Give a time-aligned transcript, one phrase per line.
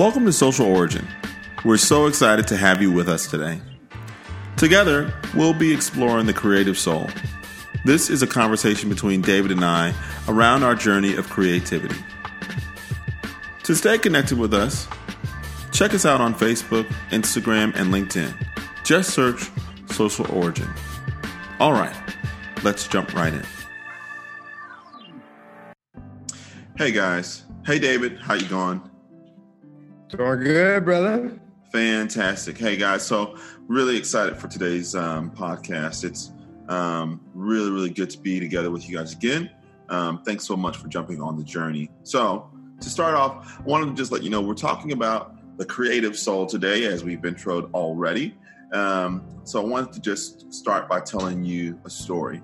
[0.00, 1.06] Welcome to Social Origin.
[1.62, 3.60] We're so excited to have you with us today.
[4.56, 7.06] Together, we'll be exploring the creative soul.
[7.84, 9.92] This is a conversation between David and I
[10.26, 12.02] around our journey of creativity.
[13.64, 14.88] To stay connected with us,
[15.70, 18.32] check us out on Facebook, Instagram, and LinkedIn.
[18.84, 19.50] Just search
[19.90, 20.70] Social Origin.
[21.58, 21.94] All right,
[22.62, 23.44] let's jump right in.
[26.78, 27.44] Hey guys.
[27.66, 28.80] Hey David, how you going?
[30.10, 31.40] Doing good, brother.
[31.70, 32.58] Fantastic.
[32.58, 33.36] Hey guys, so
[33.68, 36.02] really excited for today's um, podcast.
[36.02, 36.32] It's
[36.68, 39.50] um, really, really good to be together with you guys again.
[39.88, 41.92] Um, thanks so much for jumping on the journey.
[42.02, 45.64] So, to start off, I wanted to just let you know we're talking about the
[45.64, 48.36] creative soul today, as we've introed already.
[48.72, 52.42] Um, so, I wanted to just start by telling you a story.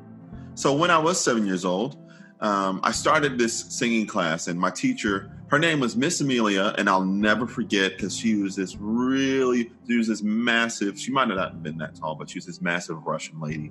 [0.55, 1.98] So, when I was seven years old,
[2.41, 6.89] um, I started this singing class, and my teacher her name was Miss Amelia, and
[6.89, 11.39] I'll never forget because she was this really, she was this massive, she might not
[11.39, 13.70] have been that tall, but she was this massive Russian lady.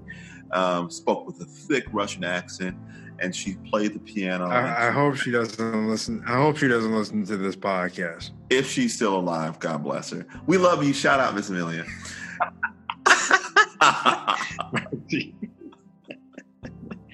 [0.51, 2.77] Um, spoke with a thick Russian accent,
[3.19, 4.45] and she played the piano.
[4.45, 6.23] I, I hope she doesn't listen.
[6.25, 8.31] I hope she doesn't listen to this podcast.
[8.49, 10.25] If she's still alive, God bless her.
[10.47, 10.93] We love you.
[10.93, 11.85] Shout out, Miss Amelia.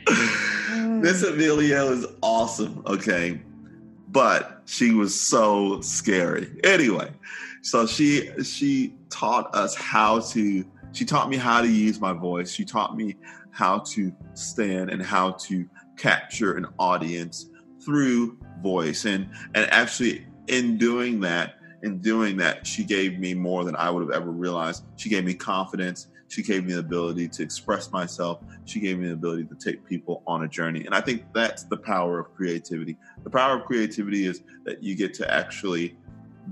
[1.02, 2.84] Miss Amelia is awesome.
[2.86, 3.42] Okay
[4.12, 6.60] but she was so scary.
[6.64, 7.10] Anyway,
[7.62, 12.52] so she she taught us how to she taught me how to use my voice.
[12.52, 13.16] She taught me
[13.52, 15.68] how to stand and how to
[15.98, 17.50] capture an audience
[17.84, 19.06] through voice.
[19.06, 23.90] And and actually in doing that, in doing that, she gave me more than I
[23.90, 24.84] would have ever realized.
[24.98, 26.08] She gave me confidence.
[26.28, 28.42] She gave me the ability to express myself.
[28.66, 30.86] She gave me the ability to take people on a journey.
[30.86, 32.98] And I think that's the power of creativity.
[33.24, 35.98] The power of creativity is that you get to actually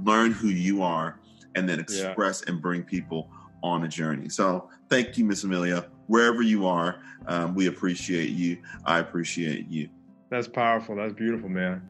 [0.04, 1.20] learn who you are
[1.56, 2.54] and then express yeah.
[2.54, 3.30] and bring people
[3.64, 4.30] on a journey.
[4.30, 5.88] So thank you, Miss Amelia.
[6.08, 8.58] Wherever you are, um, we appreciate you.
[8.86, 9.90] I appreciate you.
[10.30, 10.96] That's powerful.
[10.96, 11.88] That's beautiful, man.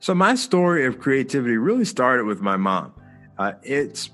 [0.00, 2.92] So my story of creativity really started with my mom.
[3.36, 4.10] Uh, it's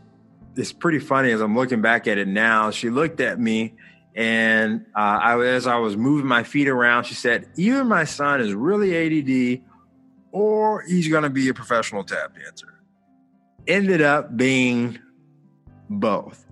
[0.56, 2.71] it's pretty funny as I'm looking back at it now.
[2.71, 3.75] She looked at me,
[4.15, 8.41] and uh, I, as I was moving my feet around, she said, "Either my son
[8.41, 9.62] is really ADD,
[10.33, 12.75] or he's going to be a professional tap dancer."
[13.66, 14.99] Ended up being
[15.91, 16.47] both.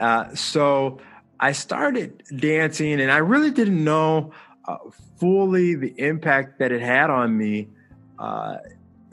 [0.00, 0.98] Uh, so
[1.38, 4.32] I started dancing, and I really didn't know
[4.66, 4.78] uh,
[5.18, 7.68] fully the impact that it had on me
[8.22, 8.58] uh,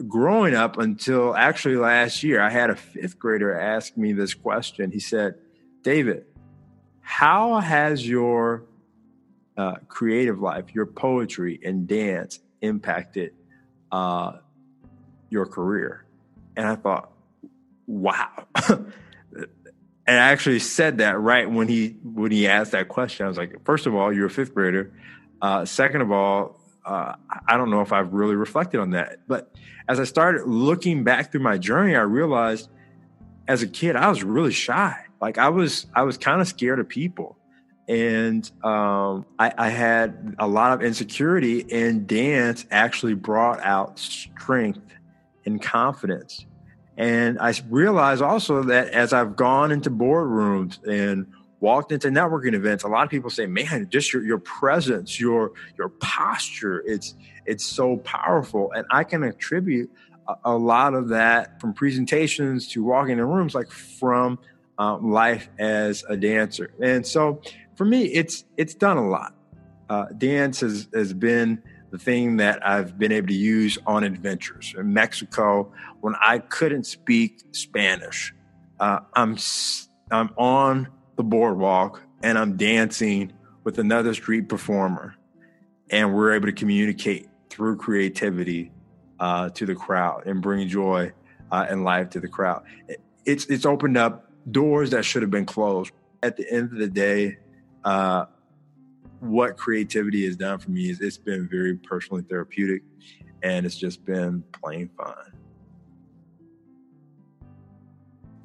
[0.08, 4.92] growing up until actually last year, I had a fifth grader ask me this question.
[4.92, 5.40] He said,
[5.82, 6.26] David,
[7.02, 8.66] how has your
[9.58, 13.34] uh, creative life, your poetry and dance impacted
[13.92, 14.34] uh,
[15.32, 16.06] your career?
[16.56, 17.12] And I thought,
[17.88, 18.46] wow.
[18.68, 18.86] and
[20.06, 23.26] I actually said that right when he when he asked that question.
[23.26, 24.94] I was like, first of all, you're a fifth grader.
[25.42, 26.59] Uh, second of all,
[26.90, 27.16] uh,
[27.48, 29.20] I don't know if I've really reflected on that.
[29.28, 29.54] But
[29.88, 32.70] as I started looking back through my journey, I realized
[33.48, 34.96] as a kid I was really shy.
[35.22, 37.38] Like I was, I was kind of scared of people,
[37.88, 41.72] and um, I, I had a lot of insecurity.
[41.72, 44.82] And dance actually brought out strength
[45.46, 46.46] and confidence.
[46.98, 51.28] And I realized also that as I've gone into boardrooms and
[51.60, 55.52] walked into networking events, a lot of people say, "Man, just your your presence, your
[55.78, 57.16] your posture, it's
[57.46, 59.92] it's so powerful." And I can attribute
[60.28, 64.40] a, a lot of that from presentations to walking in rooms, like from
[64.78, 66.74] um, life as a dancer.
[66.82, 67.42] And so,
[67.76, 69.34] for me, it's it's done a lot.
[69.90, 71.62] Uh, dance has has been
[71.92, 76.84] the thing that I've been able to use on adventures in Mexico when I couldn't
[76.86, 78.34] speak Spanish.
[78.80, 79.38] Uh, I'm
[80.12, 80.88] I'm on
[81.20, 83.34] the boardwalk and I'm dancing
[83.66, 85.16] with another street performer,
[85.90, 88.72] and we're able to communicate through creativity
[89.20, 91.12] uh, to the crowd and bring joy
[91.52, 92.64] uh, and life to the crowd.
[93.26, 95.92] It's it's opened up doors that should have been closed.
[96.24, 97.40] At the end of the day,
[97.84, 98.26] uh,
[99.20, 102.82] what creativity has done for me is it's been very personally therapeutic,
[103.44, 105.16] and it's just been plain fun.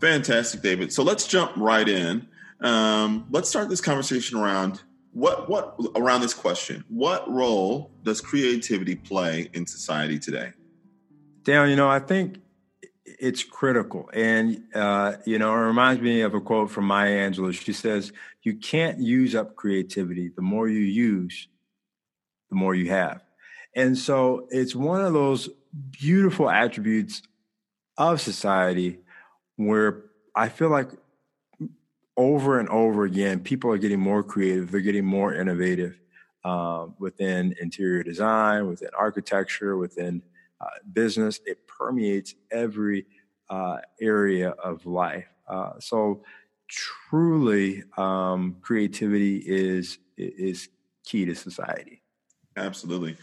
[0.01, 0.93] Fantastic, David.
[0.93, 2.27] So let's jump right in.
[2.65, 4.83] Um, let's start this conversation around
[5.13, 6.83] what what around this question.
[6.89, 10.53] What role does creativity play in society today?
[11.43, 12.39] Dan, you know, I think
[13.05, 17.53] it's critical, and uh, you know, it reminds me of a quote from Maya Angelou.
[17.53, 18.13] She says,
[18.43, 20.31] "You can't use up creativity.
[20.35, 21.49] The more you use,
[22.49, 23.23] the more you have."
[23.77, 25.51] And so, it's one of those
[25.91, 27.21] beautiful attributes
[27.99, 29.01] of society
[29.57, 30.89] where I feel like
[32.17, 36.01] over and over again, people are getting more creative, they're getting more innovative
[36.45, 40.23] uh, within interior design, within architecture, within
[40.61, 41.41] uh, business.
[41.47, 43.07] It permeates every
[43.51, 45.27] uh, area of life.
[45.49, 46.23] Uh, so,
[46.69, 50.69] truly, um, creativity is is
[51.05, 52.03] key to society.
[52.57, 53.17] Absolutely,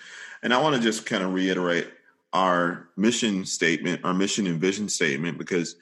[0.43, 1.89] and I want to just kind of reiterate
[2.33, 5.75] our mission statement, our mission and vision statement, because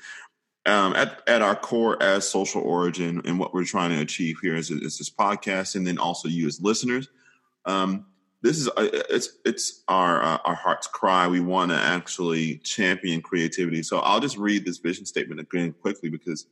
[0.66, 4.56] um, at, at our core as social origin and what we're trying to achieve here
[4.56, 7.08] is, is this podcast and then also you as listeners.
[7.66, 8.06] Um,
[8.42, 11.28] this is uh, it's it's our uh, our heart's cry.
[11.28, 13.84] We want to actually champion creativity.
[13.84, 16.46] So i'll just read this vision statement again quickly because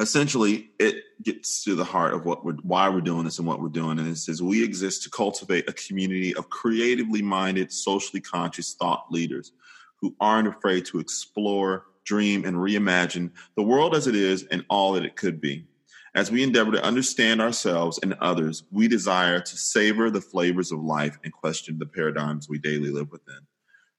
[0.00, 3.60] essentially it gets to the heart of what we're why we're doing this and what
[3.60, 3.98] we're doing.
[3.98, 9.06] And it says we exist to cultivate a community of creatively minded socially conscious thought
[9.10, 9.52] leaders
[10.00, 14.92] who aren't afraid to explore dream, and reimagine the world as it is and all
[14.92, 15.66] that it could be.
[16.14, 20.80] As we endeavor to understand ourselves and others, we desire to savor the flavors of
[20.80, 23.40] life and question the paradigms we daily live within.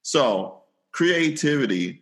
[0.02, 0.62] So,
[0.92, 2.02] creativity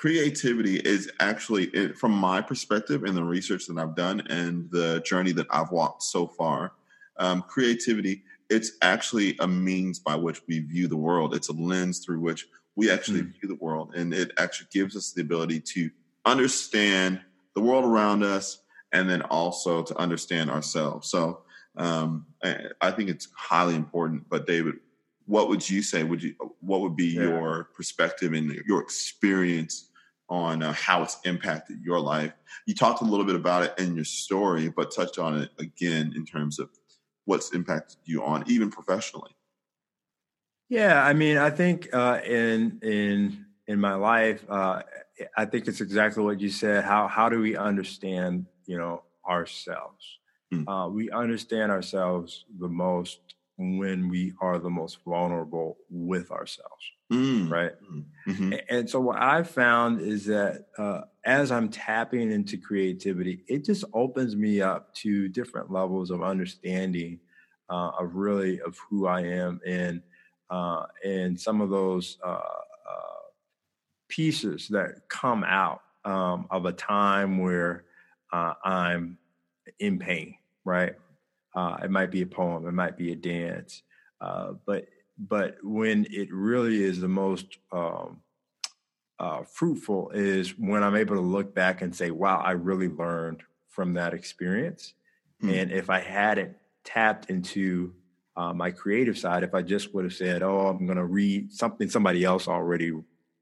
[0.00, 5.30] creativity is actually from my perspective and the research that i've done and the journey
[5.30, 6.72] that i've walked so far
[7.18, 11.98] um, creativity it's actually a means by which we view the world it's a lens
[11.98, 12.46] through which
[12.80, 13.38] we actually mm.
[13.38, 13.94] view the world.
[13.94, 15.90] And it actually gives us the ability to
[16.24, 17.20] understand
[17.54, 18.62] the world around us
[18.92, 21.10] and then also to understand ourselves.
[21.10, 21.42] So
[21.76, 24.30] um, I, I, think it's highly important.
[24.30, 24.76] But David,
[25.26, 26.04] what would you say?
[26.04, 27.24] Would you what would be yeah.
[27.24, 29.90] your perspective and your experience
[30.30, 32.32] on uh, how it's impacted your life?
[32.66, 36.14] You talked a little bit about it in your story, but touched on it again
[36.16, 36.70] in terms of
[37.26, 39.32] what's impacted you on even professionally.
[40.70, 44.82] Yeah, I mean, I think uh, in in in my life, uh,
[45.36, 46.84] I think it's exactly what you said.
[46.84, 50.18] How how do we understand, you know, ourselves?
[50.54, 50.64] Mm.
[50.68, 53.18] Uh, we understand ourselves the most
[53.58, 57.50] when we are the most vulnerable with ourselves, mm.
[57.50, 57.72] right?
[57.86, 58.00] Hmm.
[58.28, 58.52] Mm-hmm.
[58.70, 63.84] And so what I've found is that uh, as I'm tapping into creativity, it just
[63.92, 67.18] opens me up to different levels of understanding
[67.68, 70.00] uh, of really of who I am and
[70.50, 73.20] uh, and some of those uh, uh,
[74.08, 77.84] pieces that come out um, of a time where
[78.32, 79.18] uh, I'm
[79.78, 80.94] in pain, right?
[81.54, 83.82] Uh, it might be a poem, it might be a dance,
[84.66, 84.86] but
[85.18, 88.22] but when it really is the most um,
[89.18, 93.42] uh, fruitful is when I'm able to look back and say, wow, I really learned
[93.68, 94.94] from that experience.
[95.42, 95.62] Mm.
[95.62, 97.92] And if I hadn't tapped into
[98.40, 101.52] uh, my creative side if I just would have said, "Oh, I'm going to read
[101.52, 102.92] something somebody else already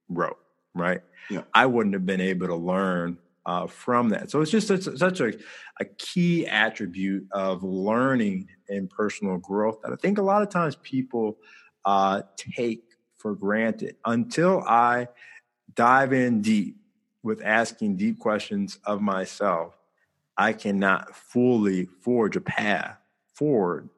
[0.09, 0.39] wrote,"
[0.75, 1.01] right?
[1.31, 1.43] Yeah.
[1.55, 3.17] I wouldn't have been able to learn
[3.47, 4.31] uh, from that.
[4.31, 5.35] So it's just such, such a,
[5.79, 10.75] a key attribute of learning and personal growth that I think a lot of times
[10.83, 11.39] people
[11.85, 12.83] uh, take
[13.19, 15.09] for granted until I
[15.77, 16.77] dive in deep
[17.23, 19.75] with asking deep questions of myself.
[20.37, 22.97] I cannot fully forge a path
[23.35, 23.91] forward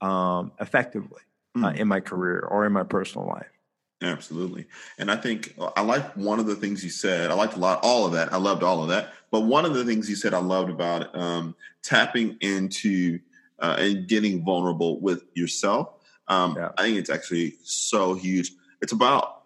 [0.00, 1.22] um, effectively
[1.56, 1.64] mm.
[1.64, 1.76] uh, hmm.
[1.76, 3.50] in my career or in my personal life.
[4.02, 4.66] Absolutely.
[4.98, 7.30] And I think uh, I like one of the things you said.
[7.30, 8.32] I liked a lot, all of that.
[8.32, 9.12] I loved all of that.
[9.30, 13.20] But one of the things you said I loved about um, tapping into
[13.58, 15.92] uh, and getting vulnerable with yourself.
[16.28, 16.70] Um, yeah.
[16.78, 18.52] I think it's actually so huge.
[18.80, 19.42] It's about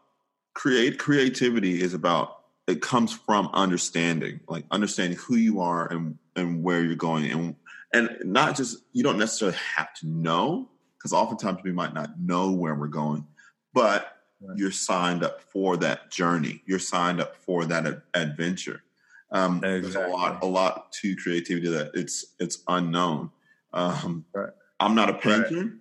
[0.55, 6.63] create creativity is about it comes from understanding, like understanding who you are and and
[6.63, 7.57] where you're going and
[7.95, 12.51] and not just you don't necessarily have to know because oftentimes we might not know
[12.51, 13.27] where we're going
[13.73, 14.59] but right.
[14.59, 18.83] you're signed up for that journey you're signed up for that ad- adventure
[19.31, 19.81] um, exactly.
[19.81, 23.31] there's a lot a lot to creativity that it's it's unknown
[23.73, 24.51] um, right.
[24.81, 25.73] i'm not a painter right.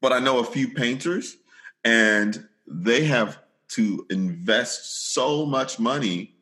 [0.00, 1.38] but i know a few painters
[1.84, 3.38] and they have
[3.68, 6.34] to invest so much money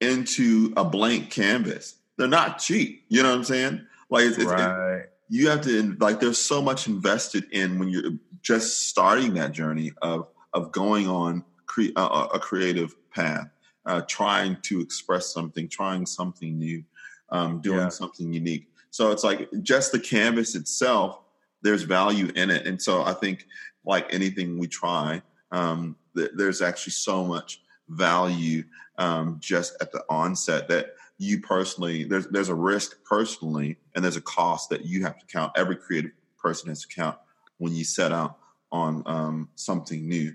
[0.00, 4.96] into a blank canvas they're not cheap you know what i'm saying like it's, right.
[4.96, 9.52] It, you have to like there's so much invested in when you're just starting that
[9.52, 13.48] journey of of going on cre- uh, a creative path,
[13.86, 16.84] uh, trying to express something, trying something new,
[17.30, 17.88] um, doing yeah.
[17.88, 18.68] something unique.
[18.90, 21.20] So it's like just the canvas itself.
[21.62, 23.46] There's value in it, and so I think
[23.86, 28.64] like anything we try, um, th- there's actually so much value
[28.98, 34.16] um, just at the onset that you personally there's there's a risk personally and there's
[34.16, 37.16] a cost that you have to count every creative person has to count
[37.58, 38.38] when you set out
[38.72, 40.34] on um, something new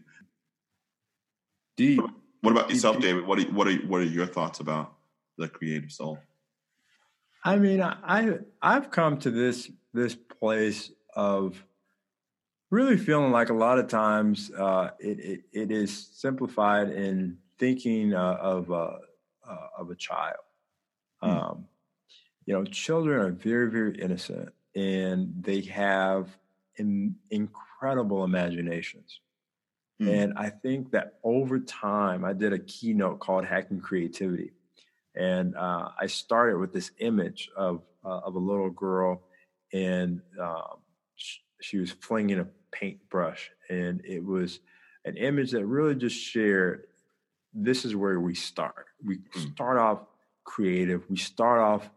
[1.76, 2.02] deep
[2.42, 3.26] What about yourself, David?
[3.26, 4.94] What are what are what are your thoughts about
[5.38, 6.20] the creative soul?
[7.44, 11.64] I mean, I I've come to this this place of
[12.70, 18.14] really feeling like a lot of times uh, it, it, it is simplified in thinking
[18.14, 18.92] uh, of uh,
[19.48, 20.38] uh of a child.
[21.22, 21.30] Hmm.
[21.30, 21.66] Um,
[22.46, 26.30] you know, children are very very innocent and they have
[26.78, 29.20] in, incredible imaginations.
[30.02, 30.24] Mm.
[30.24, 34.52] And I think that over time, I did a keynote called Hacking Creativity.
[35.16, 39.24] And uh, I started with this image of, uh, of a little girl,
[39.74, 40.78] and um,
[41.16, 43.50] sh- she was flinging a paintbrush.
[43.70, 44.60] And it was
[45.06, 46.84] an image that really just shared
[47.54, 48.86] this is where we start.
[49.04, 49.54] We mm.
[49.54, 50.02] start off
[50.48, 51.92] creative, we start off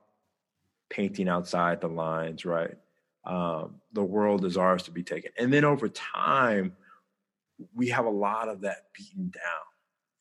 [0.90, 2.76] painting outside the lines, right?
[3.24, 5.30] Um, the world is ours to be taken.
[5.38, 6.76] And then over time,
[7.74, 9.66] we have a lot of that beaten down.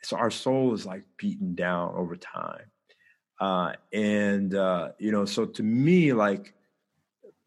[0.04, 2.66] So our soul is like beaten down over time.
[3.42, 6.54] Uh, and, uh, you know, so to me, like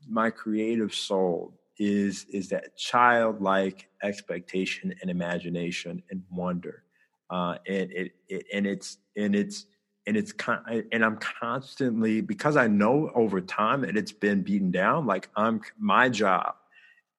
[0.09, 6.83] my creative soul is, is that childlike expectation and imagination and wonder.
[7.31, 9.67] Uh, and it, it, and it's, and it's,
[10.07, 14.71] and it's con- and I'm constantly because I know over time that it's been beaten
[14.71, 15.07] down.
[15.07, 16.55] Like I'm, my job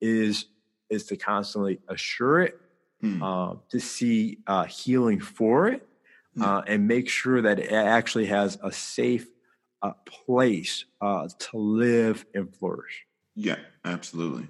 [0.00, 0.46] is
[0.90, 2.60] is to constantly assure it,
[3.00, 3.22] hmm.
[3.22, 5.86] uh, to see uh, healing for it,
[6.34, 6.42] hmm.
[6.42, 9.28] uh, and make sure that it actually has a safe
[9.82, 13.06] uh, place uh, to live and flourish.
[13.34, 14.48] Yeah, absolutely,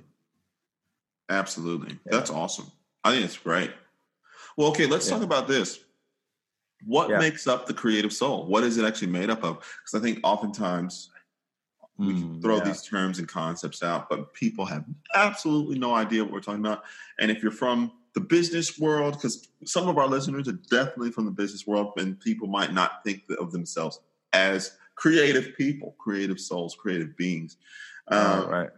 [1.28, 1.98] absolutely.
[2.04, 2.18] Yeah.
[2.18, 2.70] That's awesome.
[3.04, 3.70] I think it's great.
[4.56, 5.14] Well, okay, let's yeah.
[5.14, 5.83] talk about this
[6.86, 7.18] what yeah.
[7.18, 8.46] makes up the creative soul?
[8.46, 9.56] What is it actually made up of?
[9.56, 11.10] Because I think oftentimes
[11.96, 12.64] we mm, throw yeah.
[12.64, 16.82] these terms and concepts out, but people have absolutely no idea what we're talking about.
[17.20, 21.24] And if you're from the business world, because some of our listeners are definitely from
[21.24, 24.00] the business world, and people might not think of themselves
[24.32, 27.56] as creative people, creative souls, creative beings.
[28.08, 28.70] Uh, right.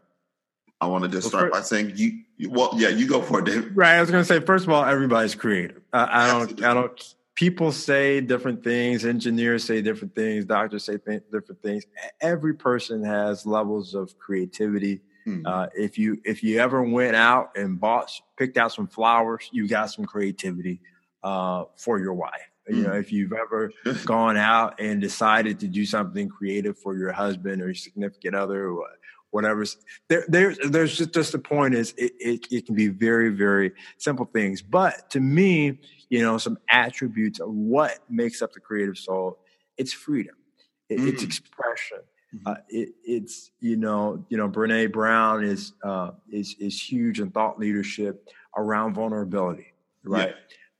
[0.80, 3.22] I want to just well, start first, by saying you, you, Well, yeah, you go
[3.22, 3.74] for it, David.
[3.74, 3.94] Right.
[3.94, 5.80] I was going to say, first of all, everybody's creative.
[5.92, 6.42] Uh, I don't.
[6.42, 6.66] Absolutely.
[6.66, 11.86] I don't people say different things engineers say different things doctors say th- different things
[12.20, 15.46] every person has levels of creativity hmm.
[15.46, 19.68] uh, if you if you ever went out and bought picked out some flowers you
[19.68, 20.80] got some creativity
[21.22, 22.98] uh, for your wife you know hmm.
[22.98, 23.70] if you've ever
[24.04, 28.70] gone out and decided to do something creative for your husband or your significant other
[28.70, 28.86] or
[29.30, 29.64] whatever
[30.08, 33.72] there, there's there's just, just the point is it, it, it can be very very
[33.98, 35.78] simple things but to me
[36.08, 39.38] you know, some attributes of what makes up the creative soul.
[39.76, 40.36] It's freedom.
[40.88, 41.08] It, mm.
[41.08, 41.98] It's expression.
[42.34, 42.48] Mm-hmm.
[42.48, 47.30] Uh, it, it's you know you know Brene Brown is uh, is is huge in
[47.30, 50.34] thought leadership around vulnerability, right?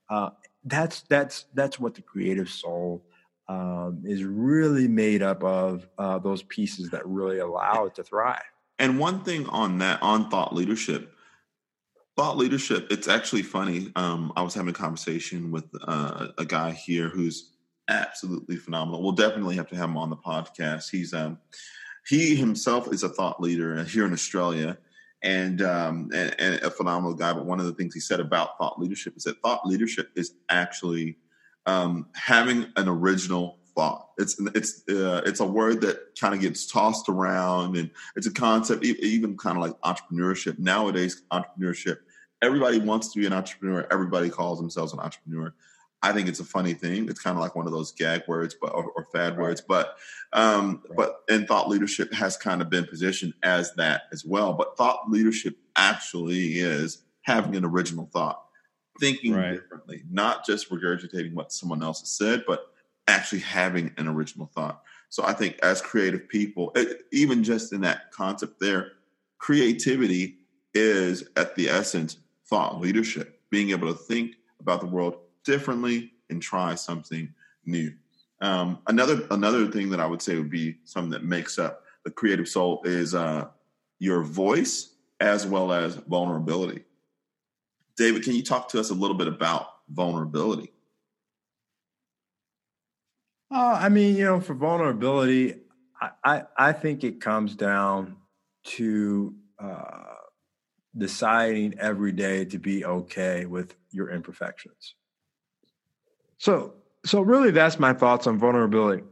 [0.09, 0.17] Yeah.
[0.17, 0.29] Uh,
[0.65, 3.05] that's that's that's what the creative soul
[3.49, 5.87] um, is really made up of.
[5.97, 8.41] Uh, those pieces that really allow it to thrive.
[8.79, 11.13] And one thing on that on thought leadership,
[12.17, 12.87] Thought leadership.
[12.89, 13.91] It's actually funny.
[13.95, 17.51] Um, I was having a conversation with uh, a guy here who's
[17.89, 19.03] absolutely phenomenal.
[19.03, 20.89] We'll definitely have to have him on the podcast.
[20.89, 21.37] He's um,
[22.07, 24.79] he himself is a thought leader here in Australia,
[25.21, 27.33] and, um, and, and a phenomenal guy.
[27.33, 30.33] But one of the things he said about thought leadership is that thought leadership is
[30.49, 31.19] actually
[31.67, 34.09] um, having an original thought.
[34.17, 38.33] It's it's uh, it's a word that kind of gets tossed around, and it's a
[38.33, 40.57] concept, even kind of like entrepreneurship.
[40.57, 41.97] Nowadays, entrepreneurship
[42.41, 43.87] everybody wants to be an entrepreneur.
[43.91, 45.53] Everybody calls themselves an entrepreneur.
[46.03, 47.09] I think it's a funny thing.
[47.09, 49.39] It's kind of like one of those gag words, but or, or fad right.
[49.39, 49.61] words.
[49.61, 49.97] But
[50.33, 50.97] um, right.
[50.97, 54.53] but and thought leadership has kind of been positioned as that as well.
[54.53, 58.45] But thought leadership actually is having an original thought,
[58.99, 59.53] thinking right.
[59.53, 62.71] differently, not just regurgitating what someone else has said, but
[63.07, 64.81] actually having an original thought.
[65.09, 66.73] So I think as creative people,
[67.11, 68.93] even just in that concept there,
[69.37, 70.37] creativity
[70.73, 76.41] is at the essence thought leadership, being able to think about the world differently and
[76.41, 77.33] try something
[77.65, 77.93] new.
[78.41, 82.11] Um, another another thing that I would say would be something that makes up the
[82.11, 83.47] creative soul is uh,
[83.99, 86.83] your voice as well as vulnerability.
[87.97, 90.71] David, can you talk to us a little bit about vulnerability?
[93.51, 95.55] Uh, I mean, you know, for vulnerability,
[95.99, 98.17] I, I, I think it comes down
[98.65, 100.13] to uh,
[100.95, 104.95] deciding every day to be okay with your imperfections.
[106.37, 106.73] So,
[107.05, 109.03] so really that's my thoughts on vulnerability.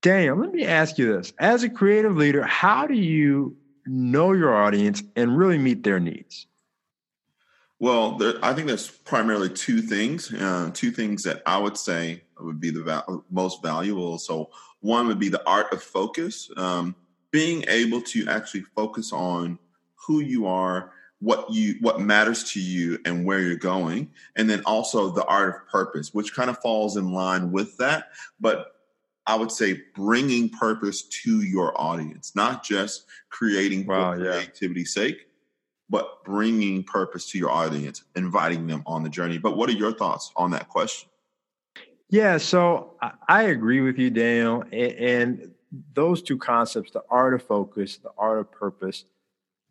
[0.00, 1.32] Daniel, let me ask you this.
[1.38, 3.56] As a creative leader, how do you
[3.86, 6.46] know your audience and really meet their needs?
[7.82, 10.32] Well, there, I think there's primarily two things.
[10.32, 14.18] Uh, two things that I would say would be the val- most valuable.
[14.18, 14.50] So,
[14.82, 16.94] one would be the art of focus, um,
[17.32, 19.58] being able to actually focus on
[19.96, 24.62] who you are, what you what matters to you, and where you're going, and then
[24.64, 28.10] also the art of purpose, which kind of falls in line with that.
[28.38, 28.76] But
[29.26, 35.26] I would say bringing purpose to your audience, not just creating wow, for creativity's sake,
[35.92, 39.36] but bringing purpose to your audience, inviting them on the journey.
[39.36, 41.10] But what are your thoughts on that question?
[42.08, 42.94] Yeah, so
[43.28, 44.64] I agree with you, Daniel.
[44.72, 45.52] And
[45.92, 49.04] those two concepts, the art of focus, the art of purpose,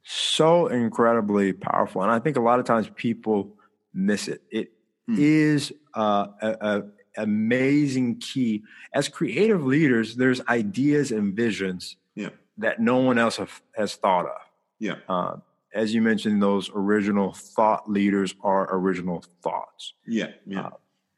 [0.04, 2.04] so incredibly powerful.
[2.04, 3.56] And I think a lot of times people
[3.92, 4.44] miss it.
[4.52, 4.74] It
[5.08, 5.16] hmm.
[5.18, 6.84] is uh, a, a
[7.18, 8.64] amazing key.
[8.94, 12.30] As creative leaders, there's ideas and visions yeah.
[12.60, 14.42] that no one else have, has thought of.
[14.80, 14.96] Yeah.
[15.10, 15.38] Uh,
[15.74, 19.94] as you mentioned, those original thought leaders are original thoughts.
[20.06, 20.68] Yeah, yeah.
[20.68, 20.70] Uh,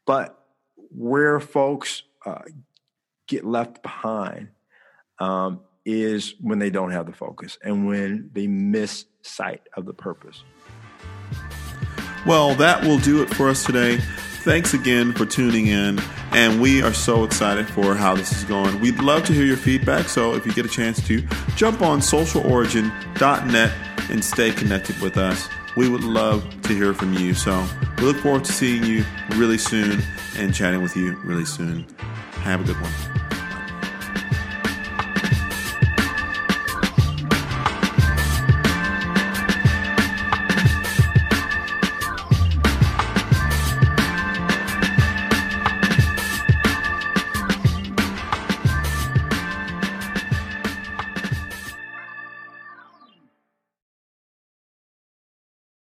[0.06, 0.38] but
[0.90, 2.42] where folks uh,
[3.26, 4.48] get left behind
[5.18, 9.94] um, is when they don't have the focus and when they miss sight of the
[9.94, 10.44] purpose.
[12.26, 13.98] Well, that will do it for us today.
[14.44, 15.98] Thanks again for tuning in,
[16.32, 18.78] and we are so excited for how this is going.
[18.80, 22.00] We'd love to hear your feedback, so if you get a chance to, jump on
[22.00, 25.48] socialorigin.net and stay connected with us.
[25.76, 27.34] We would love to hear from you.
[27.34, 27.66] So
[27.98, 29.04] we look forward to seeing you
[29.36, 30.02] really soon
[30.36, 31.86] and chatting with you really soon.
[32.42, 33.23] Have a good one.